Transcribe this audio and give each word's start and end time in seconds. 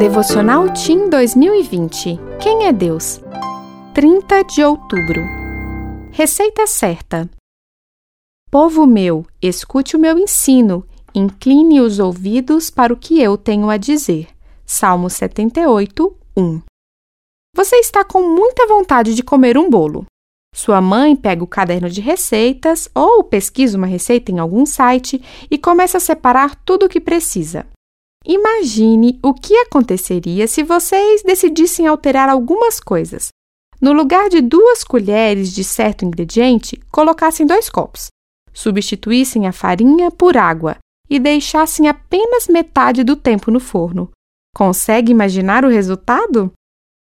Devocional 0.00 0.72
Tim 0.72 1.10
2020 1.10 2.18
Quem 2.40 2.64
é 2.64 2.72
Deus? 2.72 3.20
30 3.92 4.44
de 4.44 4.64
outubro 4.64 5.20
Receita 6.10 6.66
certa 6.66 7.28
Povo 8.50 8.86
meu, 8.86 9.26
escute 9.42 9.96
o 9.96 9.98
meu 9.98 10.16
ensino, 10.16 10.86
incline 11.14 11.82
os 11.82 11.98
ouvidos 11.98 12.70
para 12.70 12.94
o 12.94 12.96
que 12.96 13.20
eu 13.20 13.36
tenho 13.36 13.68
a 13.68 13.76
dizer. 13.76 14.28
Salmo 14.64 15.10
78, 15.10 16.16
1 16.34 16.62
Você 17.54 17.76
está 17.76 18.02
com 18.02 18.22
muita 18.22 18.66
vontade 18.66 19.14
de 19.14 19.22
comer 19.22 19.58
um 19.58 19.68
bolo. 19.68 20.06
Sua 20.54 20.80
mãe 20.80 21.14
pega 21.14 21.44
o 21.44 21.46
caderno 21.46 21.90
de 21.90 22.00
receitas 22.00 22.88
ou 22.94 23.22
pesquisa 23.22 23.76
uma 23.76 23.86
receita 23.86 24.32
em 24.32 24.38
algum 24.38 24.64
site 24.64 25.22
e 25.50 25.58
começa 25.58 25.98
a 25.98 26.00
separar 26.00 26.54
tudo 26.64 26.86
o 26.86 26.88
que 26.88 27.02
precisa. 27.02 27.66
Imagine 28.26 29.18
o 29.22 29.32
que 29.32 29.56
aconteceria 29.56 30.46
se 30.46 30.62
vocês 30.62 31.22
decidissem 31.22 31.86
alterar 31.86 32.28
algumas 32.28 32.78
coisas. 32.78 33.28
No 33.80 33.92
lugar 33.92 34.28
de 34.28 34.42
duas 34.42 34.84
colheres 34.84 35.54
de 35.54 35.64
certo 35.64 36.04
ingrediente, 36.04 36.78
colocassem 36.92 37.46
dois 37.46 37.70
copos, 37.70 38.08
substituíssem 38.52 39.46
a 39.46 39.52
farinha 39.52 40.10
por 40.10 40.36
água 40.36 40.76
e 41.08 41.18
deixassem 41.18 41.88
apenas 41.88 42.46
metade 42.46 43.02
do 43.02 43.16
tempo 43.16 43.50
no 43.50 43.58
forno. 43.58 44.10
Consegue 44.54 45.10
imaginar 45.10 45.64
o 45.64 45.70
resultado? 45.70 46.52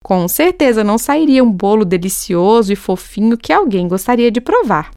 Com 0.02 0.26
certeza 0.26 0.82
não 0.82 0.96
sairia 0.96 1.44
um 1.44 1.52
bolo 1.52 1.84
delicioso 1.84 2.72
e 2.72 2.76
fofinho 2.76 3.36
que 3.36 3.52
alguém 3.52 3.86
gostaria 3.86 4.30
de 4.30 4.40
provar. 4.40 4.92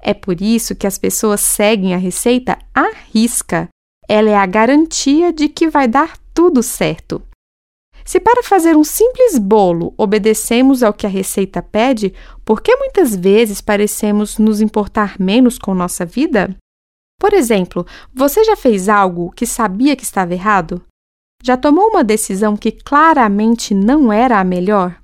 É 0.00 0.14
por 0.14 0.40
isso 0.40 0.74
que 0.74 0.86
as 0.86 0.96
pessoas 0.96 1.42
seguem 1.42 1.92
a 1.92 1.98
receita 1.98 2.58
à 2.74 2.90
risca 3.12 3.68
ela 4.10 4.28
é 4.28 4.34
a 4.34 4.44
garantia 4.44 5.32
de 5.32 5.48
que 5.48 5.70
vai 5.70 5.86
dar 5.86 6.18
tudo 6.34 6.64
certo. 6.64 7.22
Se 8.04 8.18
para 8.18 8.42
fazer 8.42 8.76
um 8.76 8.82
simples 8.82 9.38
bolo 9.38 9.94
obedecemos 9.96 10.82
ao 10.82 10.92
que 10.92 11.06
a 11.06 11.08
receita 11.08 11.62
pede, 11.62 12.12
por 12.44 12.60
que 12.60 12.74
muitas 12.74 13.14
vezes 13.14 13.60
parecemos 13.60 14.36
nos 14.36 14.60
importar 14.60 15.14
menos 15.20 15.60
com 15.60 15.76
nossa 15.76 16.04
vida? 16.04 16.56
Por 17.20 17.32
exemplo, 17.32 17.86
você 18.12 18.42
já 18.42 18.56
fez 18.56 18.88
algo 18.88 19.30
que 19.30 19.46
sabia 19.46 19.94
que 19.94 20.02
estava 20.02 20.34
errado? 20.34 20.82
Já 21.40 21.56
tomou 21.56 21.86
uma 21.90 22.02
decisão 22.02 22.56
que 22.56 22.72
claramente 22.72 23.74
não 23.74 24.12
era 24.12 24.40
a 24.40 24.44
melhor? 24.44 25.00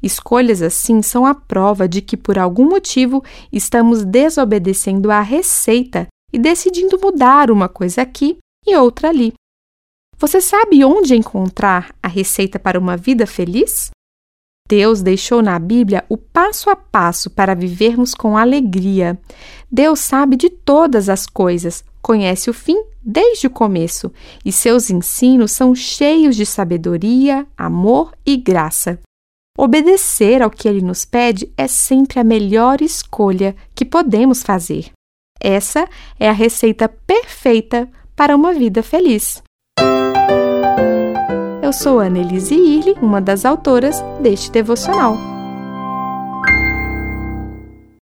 Escolhas 0.00 0.62
assim 0.62 1.02
são 1.02 1.26
a 1.26 1.34
prova 1.34 1.88
de 1.88 2.00
que, 2.00 2.16
por 2.16 2.38
algum 2.38 2.68
motivo, 2.68 3.24
estamos 3.52 4.04
desobedecendo 4.04 5.10
à 5.10 5.20
receita 5.20 6.06
e 6.34 6.38
decidindo 6.38 6.98
mudar 7.00 7.48
uma 7.48 7.68
coisa 7.68 8.02
aqui 8.02 8.38
e 8.66 8.74
outra 8.74 9.08
ali. 9.08 9.32
Você 10.18 10.40
sabe 10.40 10.84
onde 10.84 11.14
encontrar 11.14 11.94
a 12.02 12.08
receita 12.08 12.58
para 12.58 12.76
uma 12.76 12.96
vida 12.96 13.24
feliz? 13.24 13.90
Deus 14.68 15.00
deixou 15.00 15.40
na 15.40 15.56
Bíblia 15.60 16.04
o 16.08 16.16
passo 16.16 16.70
a 16.70 16.74
passo 16.74 17.30
para 17.30 17.54
vivermos 17.54 18.14
com 18.14 18.36
alegria. 18.36 19.16
Deus 19.70 20.00
sabe 20.00 20.34
de 20.34 20.50
todas 20.50 21.08
as 21.08 21.24
coisas, 21.24 21.84
conhece 22.02 22.50
o 22.50 22.54
fim 22.54 22.82
desde 23.00 23.46
o 23.46 23.50
começo, 23.50 24.10
e 24.44 24.50
seus 24.50 24.90
ensinos 24.90 25.52
são 25.52 25.72
cheios 25.72 26.34
de 26.34 26.44
sabedoria, 26.44 27.46
amor 27.56 28.12
e 28.26 28.36
graça. 28.36 28.98
Obedecer 29.56 30.42
ao 30.42 30.50
que 30.50 30.66
ele 30.66 30.82
nos 30.82 31.04
pede 31.04 31.52
é 31.56 31.68
sempre 31.68 32.18
a 32.18 32.24
melhor 32.24 32.82
escolha 32.82 33.54
que 33.72 33.84
podemos 33.84 34.42
fazer. 34.42 34.90
Essa 35.44 35.86
é 36.18 36.26
a 36.26 36.32
receita 36.32 36.88
perfeita 36.88 37.86
para 38.16 38.34
uma 38.34 38.54
vida 38.54 38.82
feliz. 38.82 39.42
Eu 41.62 41.70
sou 41.70 42.00
Annelise 42.00 42.54
Irle, 42.54 42.94
uma 43.02 43.20
das 43.20 43.44
autoras 43.44 44.02
deste 44.22 44.50
devocional. 44.50 45.33